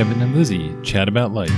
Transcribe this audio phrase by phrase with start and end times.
[0.00, 1.50] Kevin and Lizzie chat about life.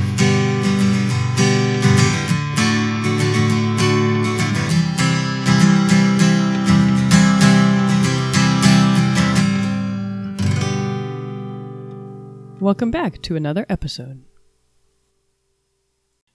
[12.60, 14.24] Welcome back to another episode.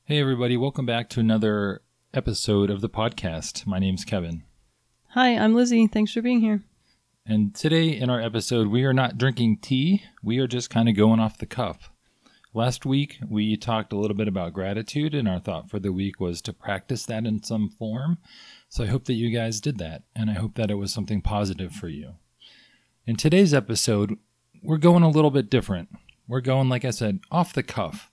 [0.05, 1.81] Hey, everybody, welcome back to another
[2.13, 3.67] episode of the podcast.
[3.67, 4.43] My name's Kevin.
[5.09, 5.87] Hi, I'm Lizzie.
[5.87, 6.63] Thanks for being here.
[7.25, 10.95] And today in our episode, we are not drinking tea, we are just kind of
[10.95, 11.91] going off the cuff.
[12.57, 16.19] Last week, we talked a little bit about gratitude, and our thought for the week
[16.19, 18.17] was to practice that in some form.
[18.67, 21.21] So I hope that you guys did that, and I hope that it was something
[21.21, 22.15] positive for you.
[23.05, 24.17] In today's episode,
[24.63, 25.89] we're going a little bit different.
[26.27, 28.09] We're going, like I said, off the cuff.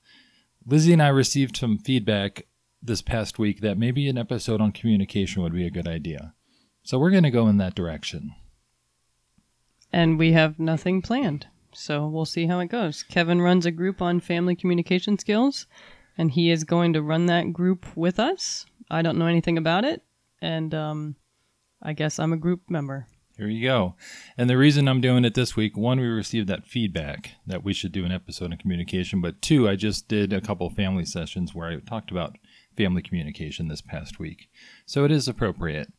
[0.66, 2.44] Lizzie and I received some feedback
[2.82, 6.34] this past week that maybe an episode on communication would be a good idea.
[6.82, 8.34] So we're going to go in that direction.
[9.90, 11.46] And we have nothing planned.
[11.76, 13.02] So we'll see how it goes.
[13.02, 15.66] Kevin runs a group on family communication skills,
[16.16, 18.66] and he is going to run that group with us.
[18.90, 20.02] I don't know anything about it,
[20.40, 21.16] and um,
[21.82, 23.08] I guess I'm a group member.
[23.36, 23.96] Here you go.
[24.38, 27.72] And the reason I'm doing it this week, one, we received that feedback that we
[27.72, 31.52] should do an episode on communication, but two, I just did a couple family sessions
[31.52, 32.36] where I talked about
[32.76, 34.48] family communication this past week.
[34.86, 35.92] So it is appropriate.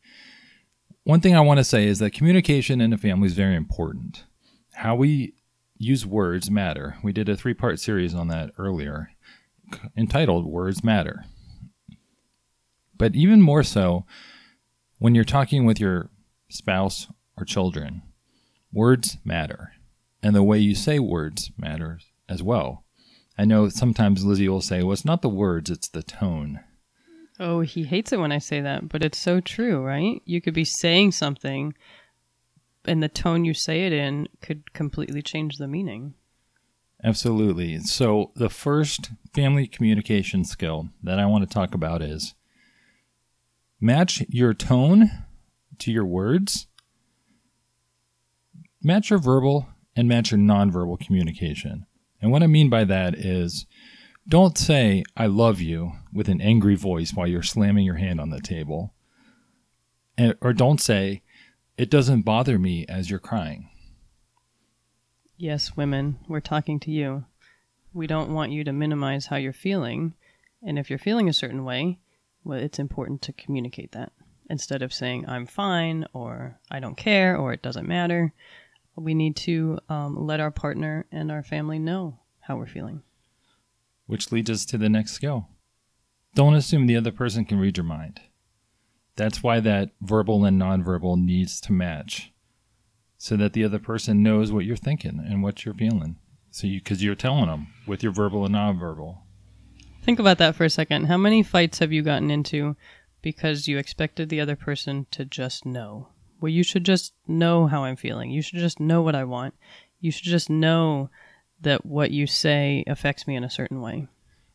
[1.03, 4.23] One thing I want to say is that communication in a family is very important.
[4.73, 5.33] How we
[5.77, 6.97] use words matter.
[7.03, 9.09] We did a three part series on that earlier
[9.97, 11.25] entitled Words Matter.
[12.97, 14.05] But even more so,
[14.99, 16.09] when you're talking with your
[16.49, 18.01] spouse or children.
[18.71, 19.73] Words matter,
[20.21, 22.83] and the way you say words matters as well.
[23.37, 26.61] I know sometimes Lizzie will say, well, it's not the words, it's the tone.
[27.39, 30.21] Oh, he hates it when I say that, but it's so true, right?
[30.25, 31.73] You could be saying something,
[32.88, 36.14] and the tone you say it in could completely change the meaning.
[37.03, 37.80] Absolutely.
[37.80, 42.33] So, the first family communication skill that I want to talk about is
[43.79, 45.12] match your tone
[45.79, 46.68] to your words
[48.85, 51.88] match your verbal and match your nonverbal communication.
[52.22, 53.66] And what I mean by that is
[54.28, 58.29] don't say, I love you with an angry voice while you're slamming your hand on
[58.29, 58.94] the table.
[60.18, 61.24] And, or don't say,
[61.78, 63.69] it doesn't bother me as you're crying.
[65.38, 67.25] Yes, women, we're talking to you.
[67.94, 70.13] We don't want you to minimize how you're feeling.
[70.66, 72.00] And if you're feeling a certain way,
[72.44, 74.12] well, it's important to communicate that
[74.50, 78.34] instead of saying, I'm fine, or I don't care, or it doesn't matter
[78.96, 83.02] we need to um, let our partner and our family know how we're feeling.
[84.07, 85.50] Which leads us to the next skill.
[86.34, 88.22] Don't assume the other person can read your mind.
[89.15, 92.33] That's why that verbal and nonverbal needs to match
[93.17, 96.17] so that the other person knows what you're thinking and what you're feeling.
[96.51, 99.19] So you cuz you're telling them with your verbal and nonverbal.
[100.03, 101.05] Think about that for a second.
[101.05, 102.75] How many fights have you gotten into
[103.21, 106.09] because you expected the other person to just know?
[106.39, 108.29] Well, you should just know how I'm feeling.
[108.29, 109.55] You should just know what I want.
[109.99, 111.09] You should just know
[111.61, 114.07] that what you say affects me in a certain way.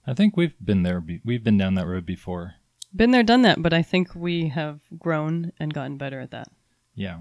[0.06, 1.02] I think we've been there.
[1.24, 2.54] We've been down that road before.
[2.94, 6.48] Been there, done that, but I think we have grown and gotten better at that.
[6.94, 7.20] Yeah.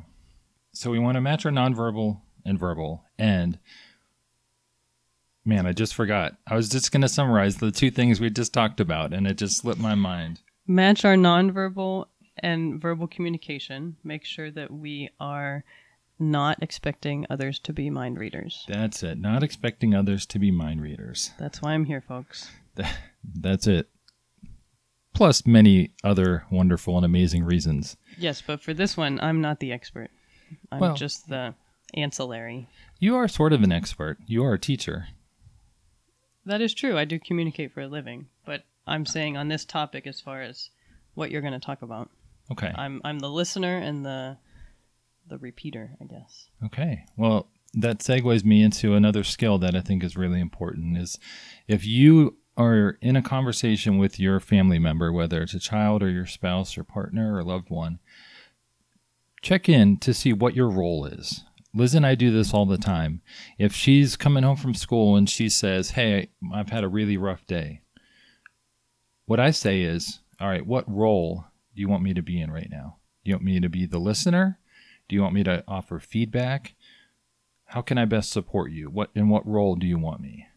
[0.72, 3.03] So we want to match our nonverbal and verbal.
[3.18, 3.59] And
[5.46, 6.38] man, I just forgot.
[6.47, 9.38] I was just going to summarize the two things we just talked about, and it
[9.38, 10.40] just slipped my mind.
[10.68, 12.06] Match our nonverbal
[12.38, 15.63] and verbal communication, make sure that we are
[16.19, 18.66] not expecting others to be mind readers.
[18.68, 19.18] That's it.
[19.18, 21.31] Not expecting others to be mind readers.
[21.40, 22.51] That's why I'm here, folks.
[23.24, 23.90] That's it.
[25.19, 27.97] Plus many other wonderful and amazing reasons.
[28.18, 30.12] Yes, but for this one, I'm not the expert.
[30.72, 31.56] I'm well, just the
[31.94, 32.69] ancillary.
[33.00, 34.18] You are sort of an expert.
[34.28, 35.09] You are a teacher.
[36.46, 36.97] That is true.
[36.97, 40.69] I do communicate for a living, but I'm saying on this topic as far as
[41.16, 42.09] what you're going to talk about.
[42.50, 42.72] Okay.
[42.74, 44.38] I'm I'm the listener and the
[45.28, 46.47] the repeater, I guess.
[46.63, 47.03] Okay.
[47.18, 51.19] Well, that segues me into another skill that I think is really important is
[51.68, 56.09] if you are in a conversation with your family member, whether it's a child or
[56.09, 58.00] your spouse or partner or loved one,
[59.41, 61.45] check in to see what your role is.
[61.73, 63.21] Liz and I do this all the time.
[63.57, 67.47] If she's coming home from school and she says, Hey, I've had a really rough
[67.47, 67.81] day,
[69.25, 72.51] what I say is, All right, what role do you want me to be in
[72.51, 72.97] right now?
[73.23, 74.59] Do you want me to be the listener?
[75.07, 76.75] Do you want me to offer feedback?
[77.67, 78.89] How can I best support you?
[78.89, 80.49] What in what role do you want me?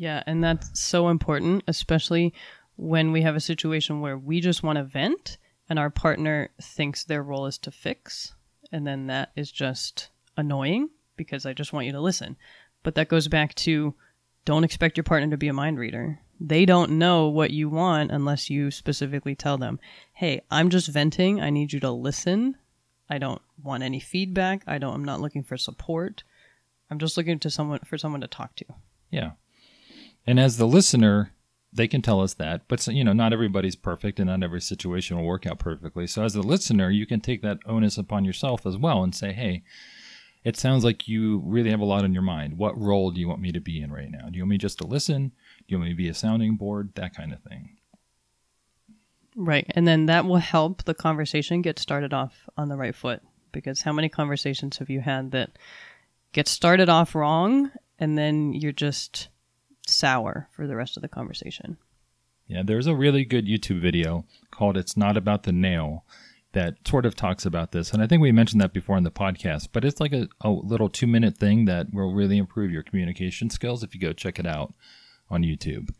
[0.00, 2.32] Yeah, and that's so important, especially
[2.76, 5.36] when we have a situation where we just want to vent
[5.68, 8.32] and our partner thinks their role is to fix,
[8.72, 10.08] and then that is just
[10.38, 12.38] annoying because I just want you to listen.
[12.82, 13.94] But that goes back to
[14.46, 16.18] don't expect your partner to be a mind reader.
[16.40, 19.78] They don't know what you want unless you specifically tell them,
[20.14, 21.42] "Hey, I'm just venting.
[21.42, 22.56] I need you to listen.
[23.10, 24.62] I don't want any feedback.
[24.66, 26.24] I don't I'm not looking for support.
[26.88, 28.64] I'm just looking to someone for someone to talk to."
[29.10, 29.32] Yeah.
[30.26, 31.32] And as the listener,
[31.72, 35.16] they can tell us that, but you know, not everybody's perfect and not every situation
[35.16, 36.06] will work out perfectly.
[36.06, 39.32] So as the listener, you can take that onus upon yourself as well and say,
[39.32, 39.62] "Hey,
[40.42, 42.56] it sounds like you really have a lot on your mind.
[42.56, 44.28] What role do you want me to be in right now?
[44.30, 45.28] Do you want me just to listen?
[45.28, 46.92] Do you want me to be a sounding board?
[46.94, 47.76] That kind of thing.
[49.36, 49.66] Right.
[49.70, 53.22] And then that will help the conversation get started off on the right foot.
[53.52, 55.58] Because how many conversations have you had that
[56.32, 59.28] get started off wrong and then you're just
[59.90, 61.76] sour for the rest of the conversation?
[62.46, 66.04] Yeah, there's a really good YouTube video called It's Not About the Nail
[66.52, 67.92] that sort of talks about this.
[67.92, 70.50] And I think we mentioned that before in the podcast, but it's like a, a
[70.50, 74.38] little two minute thing that will really improve your communication skills if you go check
[74.38, 74.74] it out
[75.30, 75.90] on YouTube.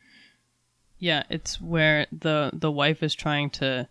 [0.99, 3.89] Yeah, it's where the the wife is trying to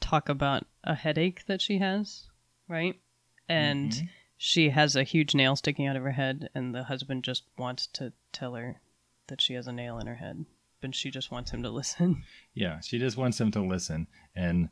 [0.00, 2.28] talk about a headache that she has,
[2.68, 3.00] right?
[3.48, 4.06] And mm-hmm.
[4.36, 7.86] she has a huge nail sticking out of her head and the husband just wants
[7.94, 8.78] to tell her
[9.28, 10.44] that she has a nail in her head,
[10.80, 12.22] but she just wants him to listen.
[12.54, 14.06] Yeah, she just wants him to listen
[14.36, 14.68] and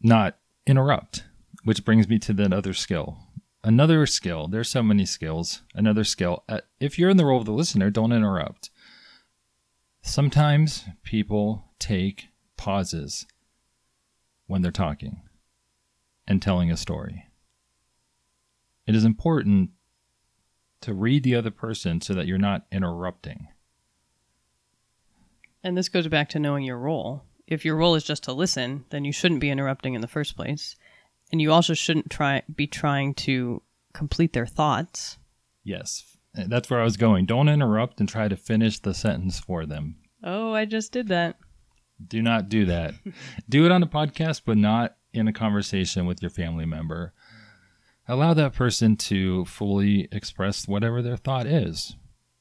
[0.00, 1.24] not interrupt,
[1.64, 3.18] which brings me to that other skill.
[3.64, 5.62] Another skill, there's so many skills.
[5.74, 8.70] Another skill, uh, if you're in the role of the listener, don't interrupt.
[10.02, 13.26] Sometimes people take pauses
[14.46, 15.22] when they're talking
[16.26, 17.26] and telling a story.
[18.86, 19.70] It is important
[20.82, 23.48] to read the other person so that you're not interrupting.
[25.64, 28.84] And this goes back to knowing your role if your role is just to listen,
[28.90, 30.76] then you shouldn't be interrupting in the first place.
[31.30, 33.62] And you also shouldn't try be trying to
[33.92, 35.18] complete their thoughts.
[35.64, 36.16] Yes.
[36.34, 37.26] That's where I was going.
[37.26, 39.96] Don't interrupt and try to finish the sentence for them.
[40.24, 41.36] Oh, I just did that.
[42.06, 42.94] Do not do that.
[43.48, 47.12] do it on a podcast, but not in a conversation with your family member.
[48.08, 51.96] Allow that person to fully express whatever their thought is.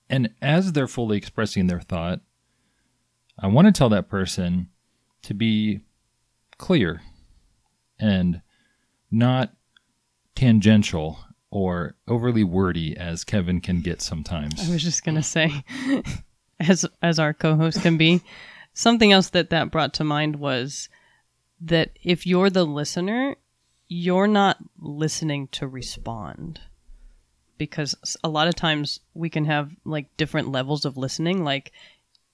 [0.10, 2.22] And as they're fully expressing their thought,
[3.42, 4.70] I want to tell that person
[5.24, 5.82] to be
[6.58, 7.02] clear
[8.00, 8.42] and
[9.10, 9.54] not
[10.36, 14.68] tangential or overly wordy as Kevin can get sometimes.
[14.68, 15.64] I was just going to say
[16.60, 18.22] as as our co-host can be.
[18.74, 20.88] Something else that that brought to mind was
[21.60, 23.36] that if you're the listener,
[23.88, 26.62] you're not listening to respond.
[27.58, 31.44] Because a lot of times we can have like different levels of listening.
[31.44, 31.72] Like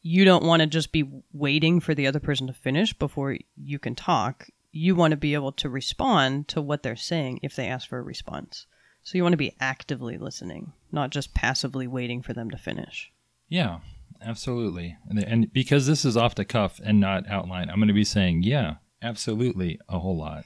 [0.08, 3.78] you don't want to just be waiting for the other person to finish before you
[3.78, 4.48] can talk.
[4.72, 8.00] You want to be able to respond to what they're saying if they ask for
[8.00, 8.68] a response.
[9.04, 13.12] So you want to be actively listening, not just passively waiting for them to finish.
[13.50, 13.80] Yeah,
[14.22, 14.96] absolutely.
[15.10, 18.06] And, and because this is off the cuff and not outlined, I'm going to be
[18.06, 20.46] saying, yeah, absolutely, a whole lot.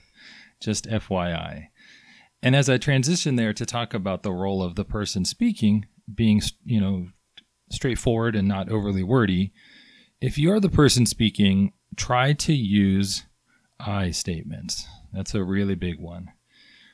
[0.60, 1.68] Just FYI.
[2.42, 6.42] And as I transition there to talk about the role of the person speaking, being,
[6.66, 7.10] you know,
[7.72, 9.52] straightforward and not overly wordy.
[10.20, 13.24] If you're the person speaking, try to use
[13.80, 14.86] I statements.
[15.12, 16.32] That's a really big one.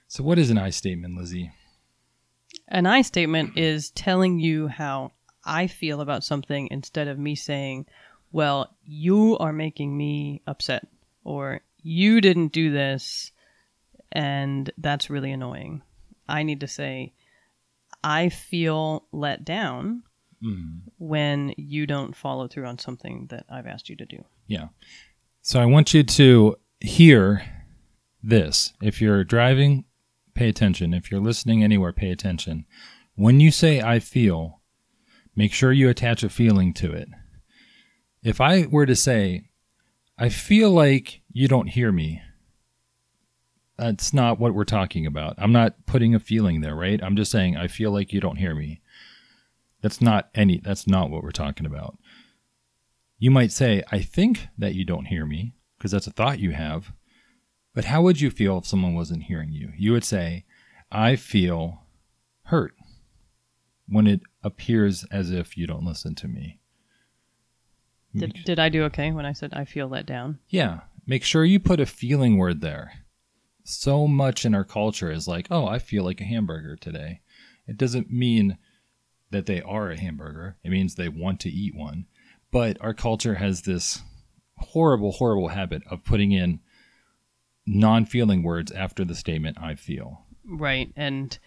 [0.08, 1.52] So, what is an I statement, Lizzie?
[2.70, 5.12] An I statement is telling you how
[5.44, 7.86] I feel about something instead of me saying,
[8.32, 10.88] well, you are making me upset,
[11.24, 13.32] or you didn't do this,
[14.12, 15.82] and that's really annoying.
[16.28, 17.14] I need to say,
[18.04, 20.04] I feel let down
[20.44, 20.80] mm.
[20.98, 24.24] when you don't follow through on something that I've asked you to do.
[24.48, 24.68] Yeah.
[25.42, 27.44] So I want you to hear
[28.22, 28.74] this.
[28.82, 29.86] If you're driving,
[30.34, 30.94] pay attention.
[30.94, 32.66] If you're listening anywhere, pay attention.
[33.16, 34.62] When you say I feel,
[35.36, 37.10] make sure you attach a feeling to it.
[38.24, 39.50] If I were to say,
[40.18, 42.22] I feel like you don't hear me,
[43.78, 45.36] that's not what we're talking about.
[45.38, 47.02] I'm not putting a feeling there, right?
[47.02, 48.82] I'm just saying, I feel like you don't hear me.
[49.82, 51.98] That's not any that's not what we're talking about.
[53.20, 56.52] You might say, I think that you don't hear me, because that's a thought you
[56.52, 56.92] have.
[57.74, 59.72] But how would you feel if someone wasn't hearing you?
[59.78, 60.46] You would say,
[60.92, 61.84] I feel
[62.44, 62.74] hurt
[63.88, 66.60] when it appears as if you don't listen to me.
[68.16, 70.40] Did, did I do okay when I said I feel let down?
[70.50, 70.82] Yeah.
[71.06, 72.92] Make sure you put a feeling word there.
[73.64, 77.22] So much in our culture is like, oh, I feel like a hamburger today.
[77.68, 78.58] It doesn't mean
[79.32, 80.58] that they are a hamburger.
[80.64, 82.06] It means they want to eat one.
[82.52, 84.02] But our culture has this
[84.58, 86.60] horrible, horrible habit of putting in
[87.66, 90.26] non feeling words after the statement, I feel.
[90.46, 90.92] Right.
[90.96, 91.38] And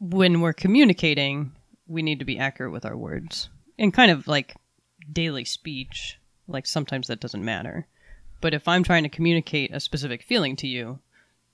[0.00, 1.52] when we're communicating,
[1.86, 3.48] we need to be accurate with our words.
[3.78, 4.54] in kind of like
[5.12, 7.86] daily speech, like sometimes that doesn't matter.
[8.40, 10.98] But if I'm trying to communicate a specific feeling to you,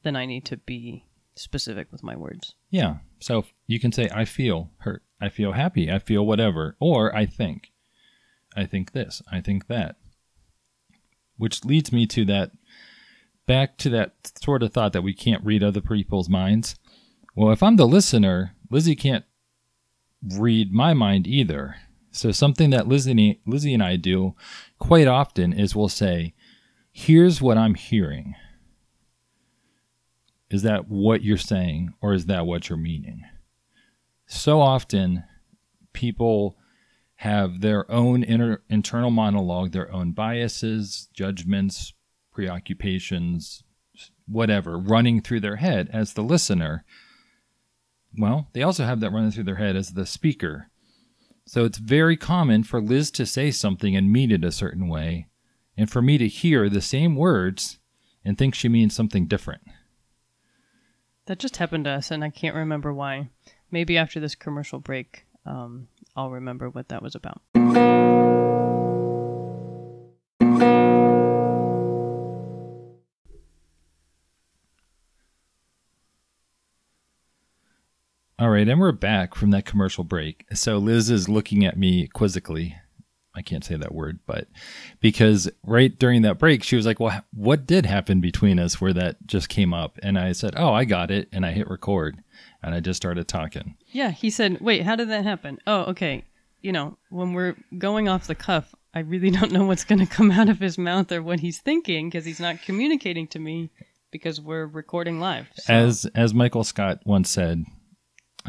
[0.03, 2.55] then I need to be specific with my words.
[2.71, 2.97] Yeah.
[3.21, 5.03] So you can say, I feel hurt.
[5.21, 5.91] I feel happy.
[5.91, 6.77] I feel whatever.
[6.81, 7.73] Or I think.
[8.57, 9.23] I think this.
[9.31, 9.97] I think that.
[11.37, 12.53] Which leads me to that,
[13.47, 16.77] back to that sort of thought that we can't read other people's minds.
[17.35, 19.25] Well, if I'm the listener, Lizzie can't
[20.37, 21.77] read my mind either.
[22.11, 24.35] So something that Lizzie, Lizzie and I do
[24.79, 26.35] quite often is we'll say,
[26.91, 28.35] here's what I'm hearing.
[30.51, 33.23] Is that what you're saying or is that what you're meaning?
[34.31, 35.25] So often
[35.93, 36.57] people
[37.17, 41.93] have their own inner, internal monologue, their own biases, judgments,
[42.33, 43.65] preoccupations,
[44.29, 46.85] whatever, running through their head as the listener.
[48.17, 50.71] Well, they also have that running through their head as the speaker.
[51.45, 55.27] So it's very common for Liz to say something and mean it a certain way,
[55.77, 57.81] and for me to hear the same words
[58.25, 59.63] and think she means something different.
[61.27, 63.31] That just happened to us, and I can't remember why.
[63.71, 67.41] Maybe after this commercial break, um, I'll remember what that was about.
[78.41, 80.47] All right, and we're back from that commercial break.
[80.55, 82.75] So Liz is looking at me quizzically.
[83.35, 84.49] I can't say that word, but
[85.01, 88.93] because right during that break, she was like, Well, what did happen between us where
[88.93, 89.99] that just came up?
[90.03, 91.29] And I said, Oh, I got it.
[91.33, 92.23] And I hit record
[92.63, 93.77] and I just started talking.
[93.89, 95.59] Yeah, he said, Wait, how did that happen?
[95.67, 96.25] Oh, okay.
[96.61, 100.07] You know, when we're going off the cuff, I really don't know what's going to
[100.07, 103.71] come out of his mouth or what he's thinking because he's not communicating to me
[104.11, 105.47] because we're recording live.
[105.55, 105.73] So.
[105.73, 107.65] As as Michael Scott once said,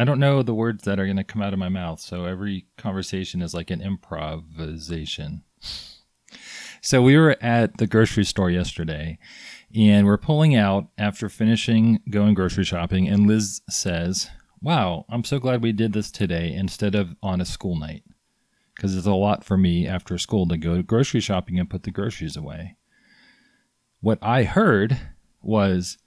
[0.02, 2.26] I don't know the words that are going to come out of my mouth, so
[2.26, 5.44] every conversation is like an improvisation.
[6.82, 9.20] So we were at the grocery store yesterday,
[9.76, 15.38] and we're pulling out after finishing going grocery shopping, and Liz says, "Wow, I'm so
[15.38, 18.04] glad we did this today instead of on a school night."
[18.76, 21.92] Because it's a lot for me after school to go grocery shopping and put the
[21.92, 22.76] groceries away.
[24.00, 24.98] What I heard
[25.44, 26.00] was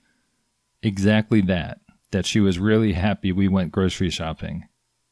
[0.82, 1.78] exactly that
[2.14, 4.68] that she was really happy we went grocery shopping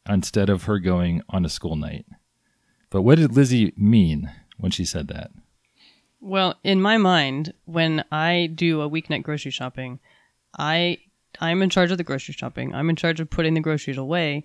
[0.09, 2.07] instead of her going on a school night.
[2.91, 5.33] But what did Lizzie mean when she said that?
[6.21, 9.99] Well, in my mind, when I do a weeknight grocery shopping,
[10.57, 10.99] I
[11.41, 12.73] I'm in charge of the grocery shopping.
[12.73, 14.45] I'm in charge of putting the groceries away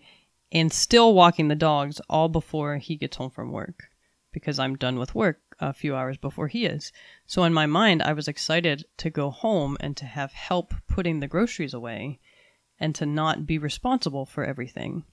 [0.52, 3.90] and still walking the dogs all before he gets home from work
[4.32, 6.92] because I'm done with work a few hours before he is.
[7.28, 11.20] So in my mind, I was excited to go home and to have help putting
[11.20, 12.20] the groceries away
[12.80, 15.04] and to not be responsible for everything.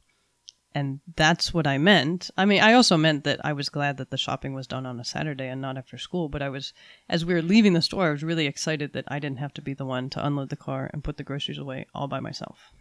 [0.74, 2.30] And that's what I meant.
[2.36, 4.98] I mean, I also meant that I was glad that the shopping was done on
[4.98, 6.28] a Saturday and not after school.
[6.28, 6.72] But I was,
[7.08, 9.62] as we were leaving the store, I was really excited that I didn't have to
[9.62, 12.72] be the one to unload the car and put the groceries away all by myself.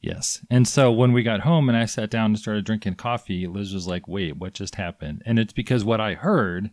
[0.00, 0.44] Yes.
[0.50, 3.72] And so when we got home and I sat down and started drinking coffee, Liz
[3.72, 5.22] was like, wait, what just happened?
[5.24, 6.70] And it's because what I heard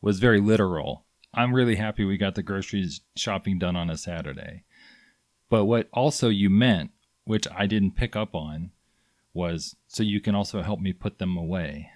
[0.00, 1.06] was very literal.
[1.32, 4.64] I'm really happy we got the groceries shopping done on a Saturday.
[5.52, 6.92] But what also you meant,
[7.24, 8.70] which I didn't pick up on,
[9.34, 11.90] was so you can also help me put them away.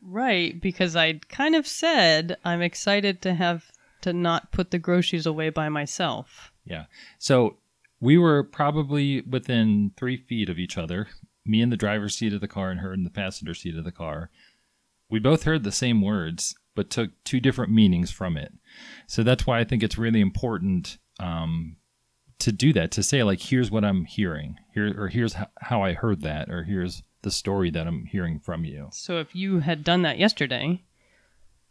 [0.00, 3.72] Right, because I kind of said I'm excited to have
[4.02, 6.52] to not put the groceries away by myself.
[6.64, 6.84] Yeah.
[7.18, 7.56] So
[7.98, 11.08] we were probably within three feet of each other,
[11.44, 13.82] me in the driver's seat of the car and her in the passenger seat of
[13.82, 14.30] the car.
[15.10, 18.52] We both heard the same words, but took two different meanings from it.
[19.08, 21.78] So that's why I think it's really important um,
[22.44, 24.58] to do that to say like here's what i'm hearing.
[24.74, 28.66] Here or here's how i heard that or here's the story that i'm hearing from
[28.66, 28.88] you.
[28.92, 30.82] So if you had done that yesterday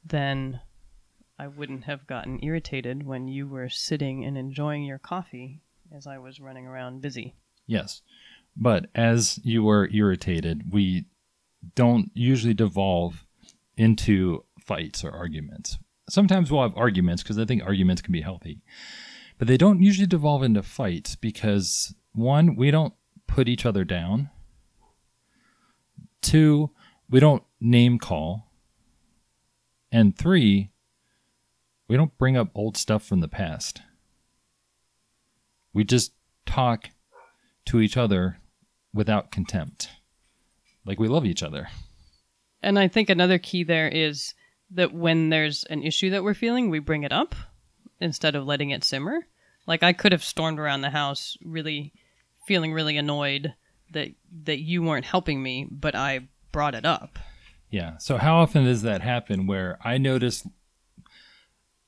[0.03, 0.61] then
[1.37, 5.61] i wouldn't have gotten irritated when you were sitting and enjoying your coffee
[5.95, 7.35] as i was running around busy.
[7.67, 8.01] Yes.
[8.57, 11.05] But as you were irritated we
[11.75, 13.25] don't usually devolve
[13.77, 15.77] into fights or arguments.
[16.09, 18.63] Sometimes we'll have arguments because i think arguments can be healthy
[19.43, 22.93] but they don't usually devolve into fights because one, we don't
[23.27, 24.29] put each other down.
[26.21, 26.69] Two,
[27.09, 28.49] we don't name call.
[29.91, 30.71] And three,
[31.89, 33.81] we don't bring up old stuff from the past.
[35.73, 36.13] We just
[36.45, 36.91] talk
[37.65, 38.37] to each other
[38.93, 39.89] without contempt.
[40.85, 41.67] Like we love each other.
[42.61, 44.35] And I think another key there is
[44.71, 47.35] that when there's an issue that we're feeling, we bring it up
[47.99, 49.27] instead of letting it simmer.
[49.65, 51.93] Like I could have stormed around the house really
[52.45, 53.53] feeling really annoyed
[53.91, 54.09] that
[54.43, 57.19] that you weren't helping me, but I brought it up.
[57.69, 57.97] Yeah.
[57.97, 60.47] So how often does that happen where I notice,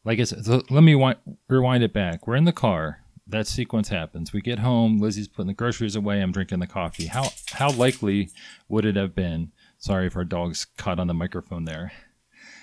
[0.03, 1.17] like I said, so let me wi-
[1.47, 2.25] rewind it back.
[2.25, 3.01] We're in the car.
[3.27, 4.33] That sequence happens.
[4.33, 4.99] We get home.
[4.99, 6.21] Lizzie's putting the groceries away.
[6.21, 7.07] I'm drinking the coffee.
[7.07, 8.29] How how likely
[8.69, 9.51] would it have been?
[9.77, 11.91] Sorry if our dog's caught on the microphone there.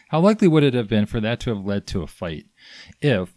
[0.08, 2.46] How likely would it have been for that to have led to a fight
[3.00, 3.32] if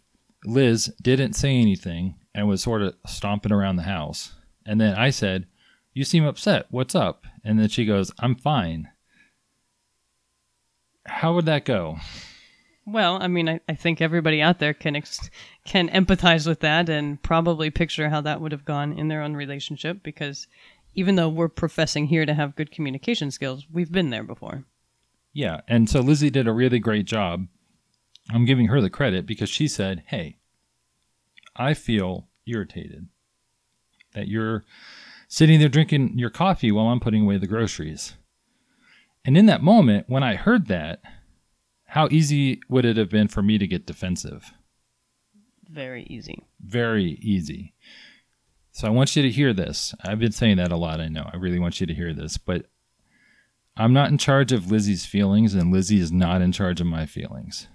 [0.46, 4.34] Liz didn't say anything and was sort of stomping around the house?
[4.66, 5.48] And then I said,
[5.94, 6.68] You seem upset.
[6.70, 7.26] What's up?
[7.44, 8.90] And then she goes, I'm fine.
[11.06, 11.98] How would that go?
[12.88, 15.30] Well, I mean, I, I think everybody out there can ex-
[15.64, 19.36] can empathize with that and probably picture how that would have gone in their own
[19.36, 20.48] relationship because
[20.94, 24.64] even though we're professing here to have good communication skills, we've been there before.
[25.34, 25.62] Yeah.
[25.68, 27.48] And so Lizzie did a really great job.
[28.32, 30.38] I'm giving her the credit because she said, Hey,
[31.56, 33.08] I feel irritated
[34.14, 34.66] that you're
[35.28, 38.16] sitting there drinking your coffee while I'm putting away the groceries.
[39.24, 41.02] And in that moment, when I heard that,
[41.88, 44.54] how easy would it have been for me to get defensive?
[45.70, 46.44] Very easy.
[46.60, 47.74] Very easy.
[48.72, 49.96] So I want you to hear this.
[50.04, 51.30] I've been saying that a lot, I know.
[51.32, 52.66] I really want you to hear this, but
[53.78, 57.06] I'm not in charge of Lizzie's feelings, and Lizzie is not in charge of my
[57.06, 57.68] feelings.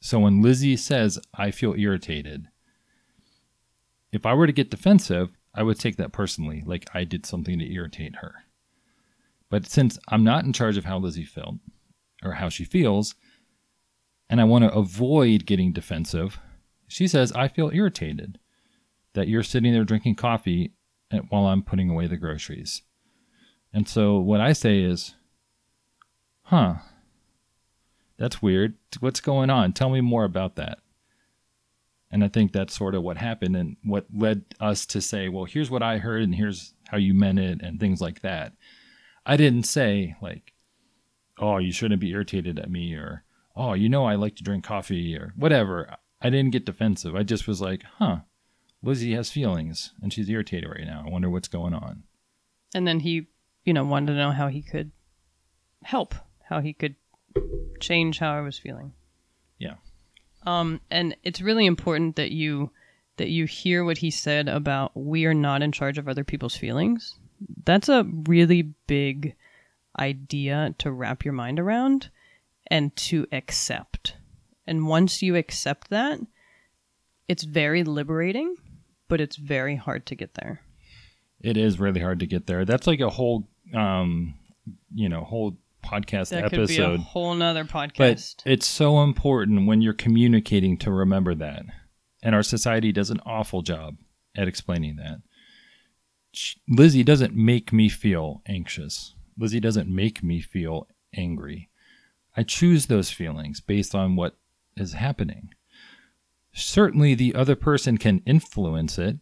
[0.00, 2.48] So when Lizzie says, I feel irritated,
[4.12, 7.58] if I were to get defensive, I would take that personally, like I did something
[7.58, 8.34] to irritate her.
[9.50, 11.56] But since I'm not in charge of how Lizzie felt
[12.22, 13.14] or how she feels,
[14.28, 16.38] and I want to avoid getting defensive,
[16.86, 18.38] she says, I feel irritated
[19.14, 20.72] that you're sitting there drinking coffee
[21.28, 22.82] while I'm putting away the groceries.
[23.72, 25.14] And so what I say is,
[26.42, 26.76] huh,
[28.20, 28.74] that's weird.
[29.00, 29.72] What's going on?
[29.72, 30.78] Tell me more about that.
[32.10, 35.44] And I think that's sort of what happened and what led us to say, well,
[35.44, 38.52] here's what I heard and here's how you meant it and things like that.
[39.24, 40.52] I didn't say, like,
[41.38, 43.24] oh, you shouldn't be irritated at me or,
[43.56, 45.96] oh, you know, I like to drink coffee or whatever.
[46.20, 47.16] I didn't get defensive.
[47.16, 48.18] I just was like, huh,
[48.82, 51.04] Lizzie has feelings and she's irritated right now.
[51.06, 52.02] I wonder what's going on.
[52.74, 53.28] And then he,
[53.64, 54.90] you know, wanted to know how he could
[55.84, 56.14] help,
[56.50, 56.96] how he could
[57.80, 58.92] change how I was feeling.
[59.58, 59.74] Yeah.
[60.46, 62.70] Um, and it's really important that you
[63.16, 66.56] that you hear what he said about we are not in charge of other people's
[66.56, 67.18] feelings.
[67.64, 69.34] That's a really big
[69.98, 72.08] idea to wrap your mind around
[72.68, 74.14] and to accept.
[74.66, 76.20] And once you accept that,
[77.28, 78.56] it's very liberating,
[79.08, 80.62] but it's very hard to get there.
[81.40, 82.64] It is really hard to get there.
[82.64, 84.34] That's like a whole, um,
[84.94, 86.56] you know, whole podcast That episode.
[86.56, 91.64] could be a whole nother but it's so important when you're communicating to remember that.
[92.22, 93.96] And our society does an awful job
[94.36, 95.22] at explaining that.
[96.68, 99.14] Lizzie doesn't make me feel anxious.
[99.38, 101.70] Lizzie doesn't make me feel angry.
[102.36, 104.36] I choose those feelings based on what
[104.76, 105.50] is happening.
[106.52, 109.18] Certainly, the other person can influence it.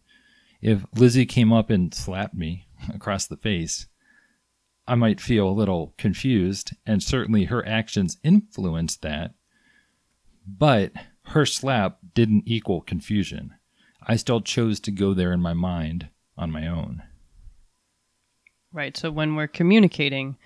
[0.61, 3.87] If Lizzie came up and slapped me across the face,
[4.89, 9.35] I might feel a little confused, and certainly her actions influenced that.
[10.47, 10.93] But
[11.27, 13.53] her slap didn't equal confusion.
[14.01, 17.03] I still chose to go there in my mind on my own.
[18.71, 18.97] Right.
[18.97, 20.37] So when we're communicating,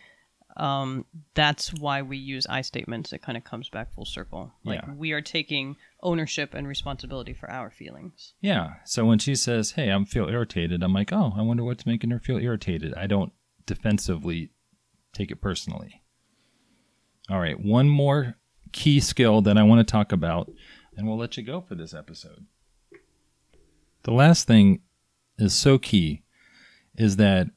[0.57, 3.13] um, that's why we use I statements.
[3.13, 4.51] It kind of comes back full circle.
[4.65, 4.93] Like Yeah.
[4.93, 8.33] we are taking ownership and responsibility for our feelings.
[8.41, 8.75] Yeah.
[8.85, 12.11] So when she says, "Hey, I'm feel irritated," I'm like, "Oh, I wonder what's making
[12.11, 13.31] her feel irritated." I don't
[13.65, 14.51] defensively
[15.13, 16.01] take it personally.
[17.29, 18.35] All right, one more
[18.71, 20.51] key skill that I want to talk about,
[20.97, 22.45] and we'll let you go for this episode.
[24.03, 24.81] The last thing
[25.37, 26.23] is so key
[26.97, 27.47] is that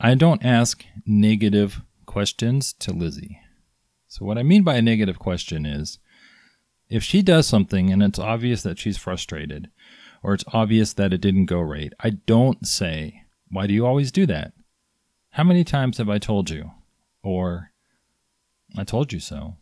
[0.00, 3.40] I don't ask negative questions to Lizzie.
[4.08, 5.98] So what I mean by a negative question is
[6.88, 9.70] if she does something and it's obvious that she's frustrated
[10.22, 14.10] or it's obvious that it didn't go right, I don't say, Why do you always
[14.10, 14.52] do that?
[15.36, 16.70] How many times have I told you?
[17.22, 17.70] Or,
[18.74, 19.58] I told you so.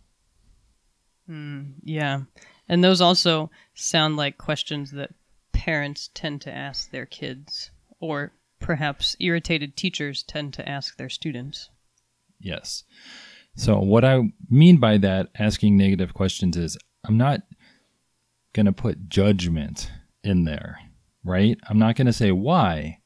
[1.26, 2.20] Hmm, yeah.
[2.68, 5.10] And those also sound like questions that
[5.50, 11.70] parents tend to ask their kids, or perhaps irritated teachers tend to ask their students.
[12.38, 12.84] Yes.
[13.56, 17.40] So, what I mean by that, asking negative questions, is I'm not
[18.52, 19.90] going to put judgment
[20.22, 20.78] in there,
[21.24, 21.58] right?
[21.68, 23.00] I'm not going to say why.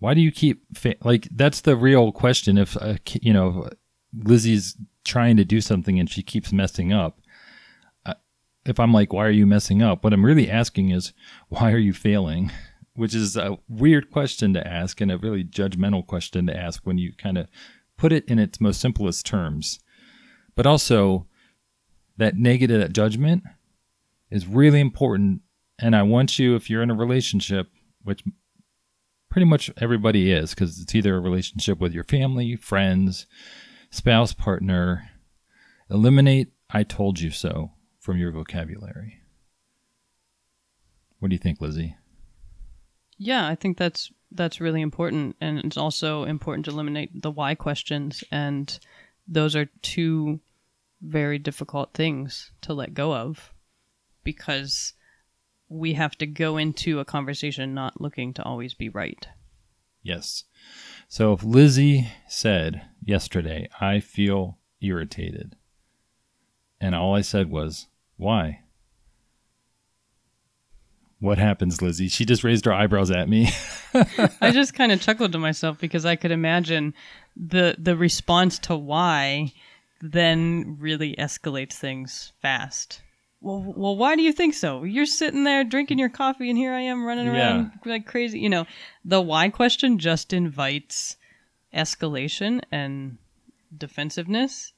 [0.00, 0.96] Why do you keep fa-?
[1.04, 2.58] like that's the real question?
[2.58, 3.68] If uh, you know
[4.12, 7.20] Lizzie's trying to do something and she keeps messing up,
[8.04, 8.14] uh,
[8.66, 10.02] if I'm like, why are you messing up?
[10.02, 11.12] What I'm really asking is,
[11.48, 12.50] why are you failing?
[12.94, 16.98] Which is a weird question to ask and a really judgmental question to ask when
[16.98, 17.46] you kind of
[17.96, 19.78] put it in its most simplest terms.
[20.56, 21.26] But also,
[22.16, 23.44] that negative that judgment
[24.30, 25.42] is really important.
[25.78, 27.68] And I want you, if you're in a relationship,
[28.02, 28.22] which
[29.30, 33.26] pretty much everybody is, because it's either a relationship with your family, friends,
[33.90, 35.08] spouse, partner,
[35.90, 39.20] eliminate I told you so from your vocabulary.
[41.18, 41.96] What do you think, Lizzie?
[43.18, 47.56] Yeah, I think that's that's really important and it's also important to eliminate the why
[47.56, 48.78] questions and
[49.26, 50.38] those are two
[51.02, 53.52] very difficult things to let go of
[54.22, 54.92] because
[55.70, 59.26] we have to go into a conversation not looking to always be right.
[60.02, 60.44] Yes.
[61.08, 65.56] So if Lizzie said yesterday, I feel irritated,
[66.80, 68.62] and all I said was, why?
[71.20, 72.08] What happens, Lizzie?
[72.08, 73.50] She just raised her eyebrows at me.
[74.40, 76.94] I just kind of chuckled to myself because I could imagine
[77.36, 79.52] the the response to why
[80.00, 83.02] then really escalates things fast.
[83.40, 84.84] Well, well, why do you think so?
[84.84, 87.92] You're sitting there drinking your coffee, and here I am running around yeah.
[87.92, 88.38] like crazy.
[88.38, 88.66] You know,
[89.04, 91.16] the why question just invites
[91.74, 93.16] escalation and
[93.76, 94.72] defensiveness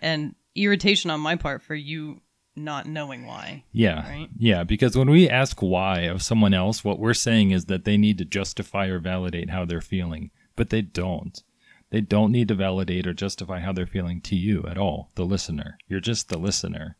[0.00, 2.20] and irritation on my part for you
[2.56, 3.64] not knowing why.
[3.72, 4.08] Yeah.
[4.08, 4.28] Right?
[4.36, 4.64] Yeah.
[4.64, 8.18] Because when we ask why of someone else, what we're saying is that they need
[8.18, 11.42] to justify or validate how they're feeling, but they don't.
[11.90, 15.24] They don't need to validate or justify how they're feeling to you at all, the
[15.24, 15.78] listener.
[15.88, 16.96] You're just the listener.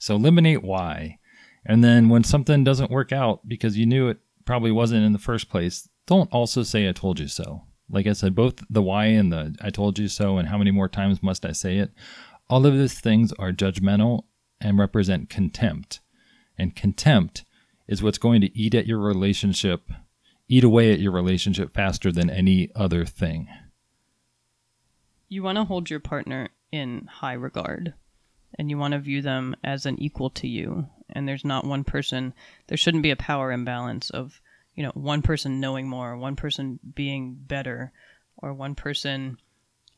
[0.00, 1.18] So eliminate why.
[1.64, 5.18] And then when something doesn't work out because you knew it probably wasn't in the
[5.18, 7.64] first place, don't also say, I told you so.
[7.88, 10.70] Like I said, both the why and the I told you so and how many
[10.70, 11.92] more times must I say it,
[12.48, 14.24] all of these things are judgmental
[14.58, 16.00] and represent contempt.
[16.56, 17.44] And contempt
[17.86, 19.90] is what's going to eat at your relationship,
[20.48, 23.48] eat away at your relationship faster than any other thing.
[25.28, 27.94] You want to hold your partner in high regard
[28.58, 30.86] and you want to view them as an equal to you.
[31.10, 32.34] And there's not one person,
[32.68, 34.40] there shouldn't be a power imbalance of,
[34.74, 37.92] you know, one person knowing more, one person being better,
[38.36, 39.38] or one person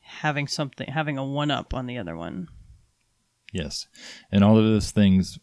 [0.00, 2.48] having something, having a one up on the other one.
[3.52, 3.86] Yes.
[4.30, 5.38] And all of those things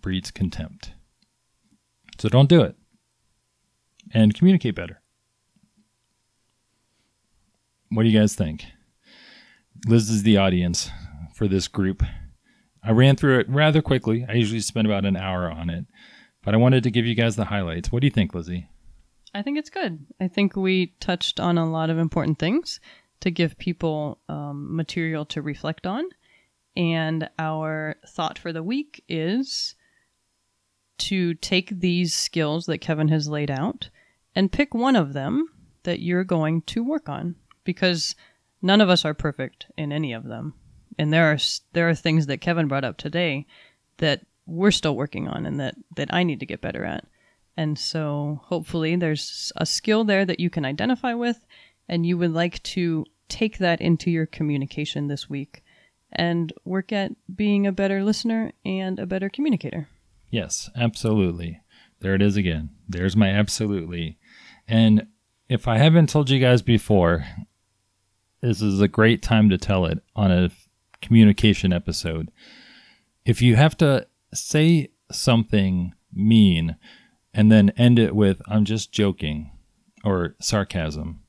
[0.00, 0.92] breeds contempt.
[2.18, 2.76] So don't do it.
[4.12, 5.00] And communicate better.
[7.90, 8.64] What do you guys think?
[9.86, 10.90] Liz is the audience
[11.34, 12.02] for this group.
[12.88, 14.24] I ran through it rather quickly.
[14.26, 15.84] I usually spend about an hour on it,
[16.42, 17.92] but I wanted to give you guys the highlights.
[17.92, 18.70] What do you think, Lizzie?
[19.34, 20.06] I think it's good.
[20.18, 22.80] I think we touched on a lot of important things
[23.20, 26.04] to give people um, material to reflect on.
[26.78, 29.74] And our thought for the week is
[31.00, 33.90] to take these skills that Kevin has laid out
[34.34, 35.46] and pick one of them
[35.82, 38.14] that you're going to work on because
[38.62, 40.54] none of us are perfect in any of them.
[40.98, 41.38] And there are
[41.72, 43.46] there are things that Kevin brought up today
[43.98, 47.04] that we're still working on and that that I need to get better at.
[47.56, 51.44] And so hopefully there's a skill there that you can identify with
[51.88, 55.62] and you would like to take that into your communication this week
[56.12, 59.88] and work at being a better listener and a better communicator.
[60.30, 61.60] Yes, absolutely.
[62.00, 62.70] There it is again.
[62.88, 64.18] There's my absolutely.
[64.66, 65.08] And
[65.48, 67.24] if I haven't told you guys before,
[68.40, 70.50] this is a great time to tell it on a
[71.00, 72.30] communication episode.
[73.24, 76.76] If you have to say something mean
[77.34, 79.50] and then end it with, I'm just joking
[80.04, 81.20] or sarcasm,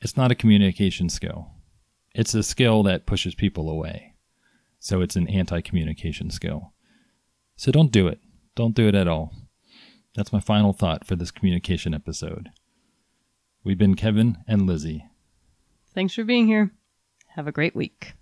[0.00, 1.50] it's not a communication skill.
[2.14, 4.14] It's a skill that pushes people away.
[4.78, 6.72] So it's an anti communication skill.
[7.56, 8.20] So don't do it.
[8.54, 9.32] Don't do it at all.
[10.14, 12.50] That's my final thought for this communication episode.
[13.64, 15.06] We've been Kevin and Lizzie.
[15.94, 16.72] Thanks for being here.
[17.34, 18.14] Have a great week.